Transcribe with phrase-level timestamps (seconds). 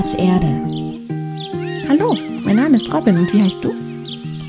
[0.00, 1.88] Spielplatz Erde.
[1.88, 3.74] Hallo, mein Name ist Robin und wie heißt du?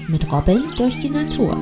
[0.07, 1.55] Mit Robin durch die Natur.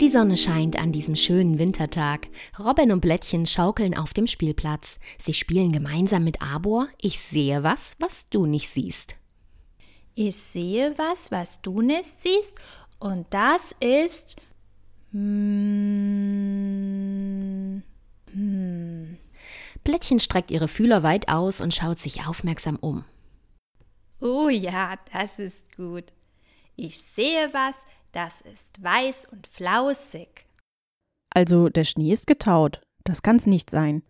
[0.00, 2.28] Die Sonne scheint an diesem schönen Wintertag.
[2.64, 5.00] Robin und Blättchen schaukeln auf dem Spielplatz.
[5.20, 6.86] Sie spielen gemeinsam mit Arbor.
[7.00, 9.16] Ich sehe was, was du nicht siehst.
[10.14, 12.54] Ich sehe was, was du nicht siehst.
[13.00, 14.36] Und das ist.
[15.10, 16.93] Hm.
[19.84, 23.04] Blättchen streckt ihre Fühler weit aus und schaut sich aufmerksam um.
[24.20, 26.12] Oh ja, das ist gut.
[26.76, 30.46] Ich sehe was, das ist weiß und flausig.
[31.30, 32.80] Also der Schnee ist getaut.
[33.04, 34.02] Das kann's nicht sein.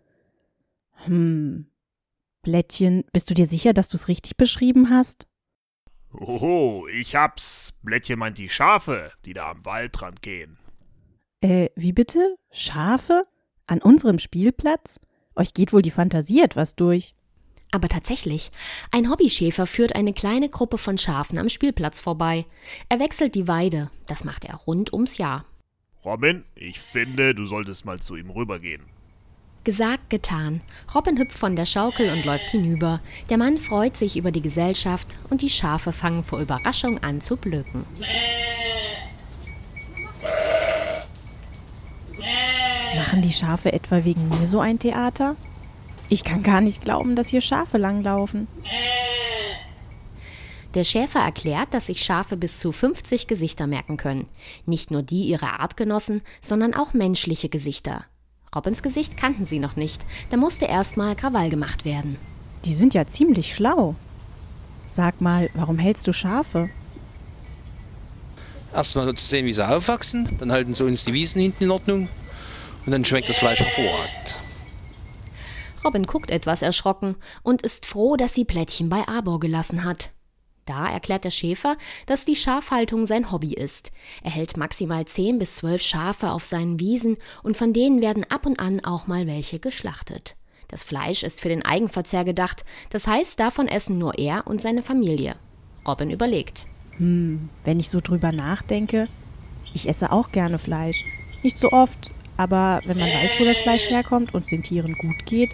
[1.03, 1.67] Hm.
[2.41, 5.27] Blättchen, bist du dir sicher, dass du's richtig beschrieben hast?
[6.13, 7.73] Oho, ich hab's.
[7.81, 10.57] Blättchen meint die Schafe, die da am Waldrand gehen.
[11.41, 12.37] Äh, wie bitte?
[12.51, 13.25] Schafe?
[13.67, 14.99] An unserem Spielplatz?
[15.35, 17.13] Euch geht wohl die Fantasie etwas durch.
[17.71, 18.51] Aber tatsächlich,
[18.91, 22.45] ein Hobbyschäfer führt eine kleine Gruppe von Schafen am Spielplatz vorbei.
[22.89, 25.45] Er wechselt die Weide, das macht er rund ums Jahr.
[26.05, 28.83] Robin, ich finde, du solltest mal zu ihm rübergehen.
[29.65, 30.61] Gesagt, getan.
[30.93, 33.01] Robin hüpft von der Schaukel und läuft hinüber.
[33.29, 37.35] Der Mann freut sich über die Gesellschaft und die Schafe fangen vor Überraschung an zu
[37.35, 37.83] blöken.
[43.15, 45.37] Machen die Schafe etwa wegen mir so ein Theater?
[46.09, 48.49] Ich kann gar nicht glauben, dass hier Schafe langlaufen.
[50.73, 54.27] Der Schäfer erklärt, dass sich Schafe bis zu 50 Gesichter merken können.
[54.65, 58.03] Nicht nur die ihrer Artgenossen, sondern auch menschliche Gesichter.
[58.53, 60.01] Robins Gesicht kannten sie noch nicht.
[60.29, 62.17] Da musste erstmal Krawall gemacht werden.
[62.65, 63.95] Die sind ja ziemlich schlau.
[64.93, 66.69] Sag mal, warum hältst du Schafe?
[68.73, 72.09] Erstmal zu sehen, wie sie aufwachsen, dann halten sie uns die Wiesen hinten in Ordnung
[72.85, 74.39] und dann schmeckt das Fleisch hervorragend.
[75.83, 80.09] Robin guckt etwas erschrocken und ist froh, dass sie Plättchen bei Arbor gelassen hat.
[80.65, 81.77] Da erklärt der Schäfer,
[82.07, 83.91] dass die Schafhaltung sein Hobby ist.
[84.23, 88.47] Er hält maximal 10 bis 12 Schafe auf seinen Wiesen und von denen werden ab
[88.47, 90.35] und an auch mal welche geschlachtet.
[90.67, 94.81] Das Fleisch ist für den Eigenverzehr gedacht, das heißt, davon essen nur er und seine
[94.81, 95.35] Familie.
[95.87, 96.65] Robin überlegt.
[96.97, 99.07] Hm, wenn ich so drüber nachdenke,
[99.75, 101.03] ich esse auch gerne Fleisch.
[101.43, 104.93] Nicht so oft, aber wenn man weiß, wo das Fleisch herkommt und es den Tieren
[104.95, 105.51] gut geht,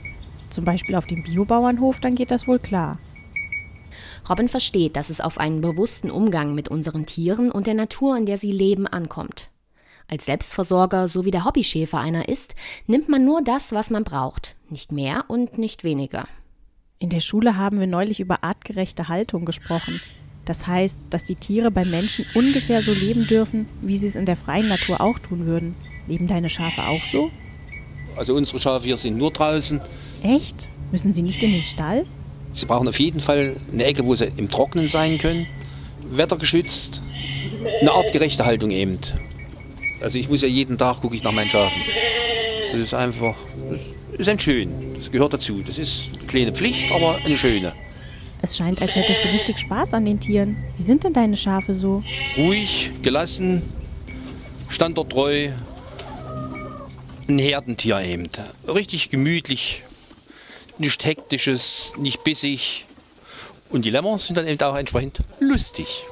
[0.49, 2.97] zum Beispiel auf dem Biobauernhof, dann geht das wohl klar.
[4.29, 8.25] Robin versteht, dass es auf einen bewussten Umgang mit unseren Tieren und der Natur, in
[8.25, 9.49] der sie leben, ankommt.
[10.07, 12.55] Als Selbstversorger, so wie der Hobbyschäfer einer ist,
[12.85, 16.27] nimmt man nur das, was man braucht, nicht mehr und nicht weniger.
[16.99, 20.01] In der Schule haben wir neulich über artgerechte Haltung gesprochen.
[20.45, 24.25] Das heißt, dass die Tiere beim Menschen ungefähr so leben dürfen, wie sie es in
[24.25, 25.75] der freien Natur auch tun würden.
[26.07, 27.29] Leben deine Schafe auch so?
[28.15, 29.79] Also unsere Schafe hier sind nur draußen.
[30.23, 30.67] Echt?
[30.91, 32.05] Müssen sie nicht in den Stall?
[32.51, 35.47] Sie brauchen auf jeden Fall eine Ecke, wo sie im Trocknen sein können,
[36.11, 37.01] wettergeschützt,
[37.79, 38.97] eine artgerechte Haltung eben.
[40.01, 41.81] Also ich muss ja jeden Tag gucke ich nach meinen Schafen.
[42.71, 43.35] Das ist einfach,
[44.11, 44.71] das ist ein schön.
[44.95, 45.61] Das gehört dazu.
[45.65, 47.73] Das ist eine kleine Pflicht, aber eine schöne.
[48.43, 50.57] Es scheint, als hättest du richtig Spaß an den Tieren.
[50.77, 52.03] Wie sind denn deine Schafe so?
[52.37, 53.61] Ruhig, gelassen,
[54.69, 55.51] standorttreu.
[57.27, 58.27] Ein Herdentier eben.
[58.67, 59.83] Richtig gemütlich.
[60.79, 62.87] Nicht hektisches, nicht bissig.
[63.69, 66.03] Und die Lämmer sind dann eben auch entsprechend lustig.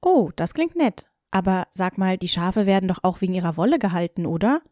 [0.00, 1.06] Oh, das klingt nett.
[1.30, 4.62] Aber sag mal, die Schafe werden doch auch wegen ihrer Wolle gehalten, oder?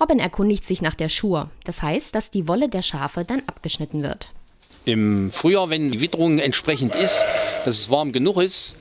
[0.00, 1.50] Robin erkundigt sich nach der Schur.
[1.64, 4.32] Das heißt, dass die Wolle der Schafe dann abgeschnitten wird.
[4.86, 7.24] Im Frühjahr, wenn die Witterung entsprechend ist,
[7.64, 8.76] dass es warm genug ist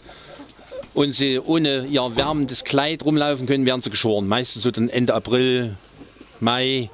[0.93, 4.27] und sie ohne ihr wärmendes Kleid rumlaufen können, werden sie geschoren.
[4.27, 5.77] Meistens so dann Ende April,
[6.39, 6.91] Mai.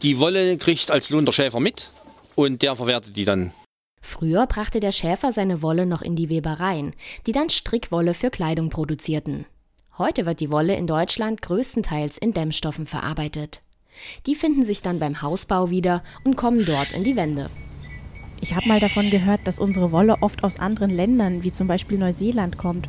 [0.00, 1.90] Die Wolle kriegt als Lohn der Schäfer mit
[2.34, 3.52] und der verwertet die dann.
[4.00, 6.94] Früher brachte der Schäfer seine Wolle noch in die Webereien,
[7.26, 9.44] die dann Strickwolle für Kleidung produzierten.
[9.98, 13.60] Heute wird die Wolle in Deutschland größtenteils in Dämmstoffen verarbeitet.
[14.24, 17.50] Die finden sich dann beim Hausbau wieder und kommen dort in die Wände.
[18.40, 21.98] Ich habe mal davon gehört, dass unsere Wolle oft aus anderen Ländern, wie zum Beispiel
[21.98, 22.88] Neuseeland, kommt.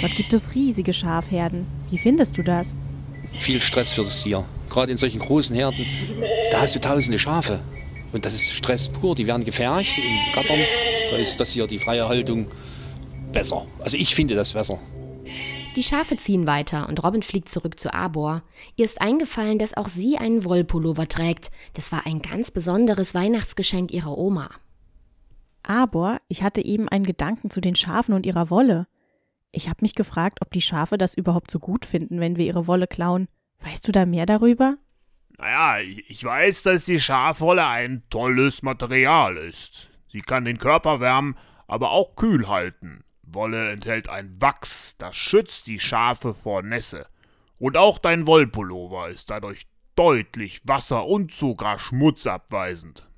[0.00, 1.66] Dort gibt es riesige Schafherden.
[1.90, 2.72] Wie findest du das?
[3.38, 4.44] Viel Stress für das Tier.
[4.70, 5.86] Gerade in solchen großen Herden,
[6.50, 7.60] da hast du tausende Schafe.
[8.12, 9.14] Und das ist Stress pur.
[9.14, 10.60] Die werden gefercht in Gattern.
[11.10, 12.46] Da ist das hier die freie Haltung
[13.32, 13.66] besser.
[13.80, 14.78] Also ich finde das besser.
[15.76, 18.42] Die Schafe ziehen weiter und Robin fliegt zurück zu Arbor.
[18.76, 21.50] Ihr ist eingefallen, dass auch sie einen Wollpullover trägt.
[21.74, 24.48] Das war ein ganz besonderes Weihnachtsgeschenk ihrer Oma.
[25.68, 28.86] Aber ich hatte eben einen Gedanken zu den Schafen und ihrer Wolle.
[29.50, 32.68] Ich habe mich gefragt, ob die Schafe das überhaupt so gut finden, wenn wir ihre
[32.68, 33.26] Wolle klauen.
[33.64, 34.76] Weißt du da mehr darüber?
[35.38, 39.90] Naja, ich weiß, dass die Schafwolle ein tolles Material ist.
[40.06, 41.36] Sie kann den Körper wärmen,
[41.66, 43.02] aber auch kühl halten.
[43.24, 47.08] Wolle enthält ein Wachs, das schützt die Schafe vor Nässe.
[47.58, 49.66] Und auch dein Wollpullover ist dadurch
[49.96, 53.08] deutlich wasser- und sogar schmutzabweisend.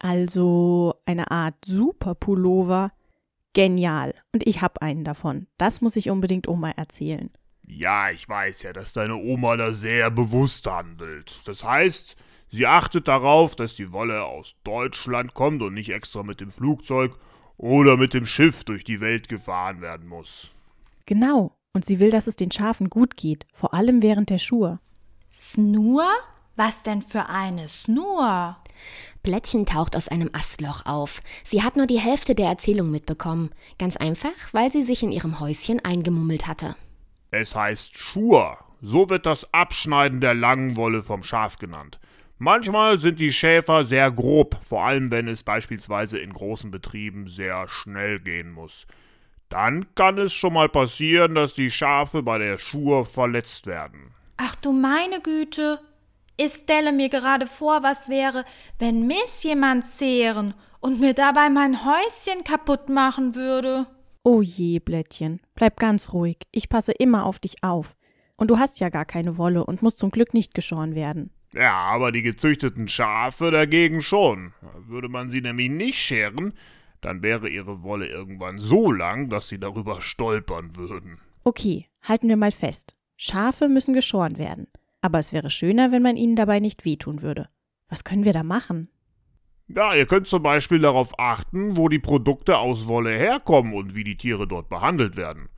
[0.00, 2.90] Also eine Art Superpullover.
[3.52, 4.14] Genial.
[4.32, 5.46] Und ich hab einen davon.
[5.58, 7.30] Das muss ich unbedingt Oma erzählen.
[7.66, 11.46] Ja, ich weiß ja, dass deine Oma da sehr bewusst handelt.
[11.46, 12.16] Das heißt,
[12.48, 17.16] sie achtet darauf, dass die Wolle aus Deutschland kommt und nicht extra mit dem Flugzeug
[17.56, 20.50] oder mit dem Schiff durch die Welt gefahren werden muss.
[21.06, 21.56] Genau.
[21.72, 24.80] Und sie will, dass es den Schafen gut geht, vor allem während der Schur.
[25.30, 26.04] Snur?
[26.56, 28.56] Was denn für eine Snur?
[29.22, 31.20] Blättchen taucht aus einem Astloch auf.
[31.44, 33.50] Sie hat nur die Hälfte der Erzählung mitbekommen.
[33.78, 36.74] Ganz einfach, weil sie sich in ihrem Häuschen eingemummelt hatte.
[37.30, 38.58] Es heißt Schur.
[38.80, 42.00] So wird das Abschneiden der langen Wolle vom Schaf genannt.
[42.38, 47.68] Manchmal sind die Schäfer sehr grob, vor allem wenn es beispielsweise in großen Betrieben sehr
[47.68, 48.86] schnell gehen muss.
[49.50, 54.14] Dann kann es schon mal passieren, dass die Schafe bei der Schur verletzt werden.
[54.38, 55.80] Ach du meine Güte.
[56.42, 58.46] Ich stelle mir gerade vor, was wäre,
[58.78, 63.86] wenn mich jemand zehren und mir dabei mein Häuschen kaputt machen würde.
[64.22, 65.40] Oh je, Blättchen.
[65.54, 66.38] Bleib ganz ruhig.
[66.50, 67.94] Ich passe immer auf dich auf.
[68.36, 71.28] Und du hast ja gar keine Wolle und musst zum Glück nicht geschoren werden.
[71.52, 74.54] Ja, aber die gezüchteten Schafe dagegen schon.
[74.86, 76.54] Würde man sie nämlich nicht scheren,
[77.02, 81.18] dann wäre ihre Wolle irgendwann so lang, dass sie darüber stolpern würden.
[81.44, 82.94] Okay, halten wir mal fest.
[83.18, 84.68] Schafe müssen geschoren werden.
[85.00, 87.48] Aber es wäre schöner, wenn man ihnen dabei nicht wehtun würde.
[87.88, 88.88] Was können wir da machen?
[89.68, 94.04] Ja, ihr könnt zum Beispiel darauf achten, wo die Produkte aus Wolle herkommen und wie
[94.04, 95.48] die Tiere dort behandelt werden.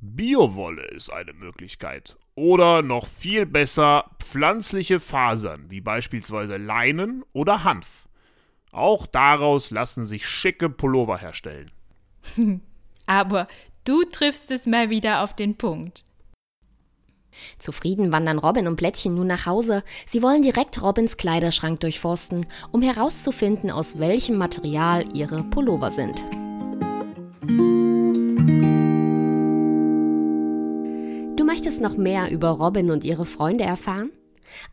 [0.00, 2.16] Biowolle ist eine Möglichkeit.
[2.34, 8.08] Oder noch viel besser pflanzliche Fasern, wie beispielsweise Leinen oder Hanf.
[8.72, 11.70] Auch daraus lassen sich schicke Pullover herstellen.
[13.06, 13.46] Aber
[13.84, 16.04] du triffst es mal wieder auf den Punkt.
[17.58, 19.82] Zufrieden wandern Robin und Blättchen nun nach Hause.
[20.06, 26.22] Sie wollen direkt Robins Kleiderschrank durchforsten, um herauszufinden, aus welchem Material ihre Pullover sind.
[31.36, 34.10] Du möchtest noch mehr über Robin und ihre Freunde erfahren?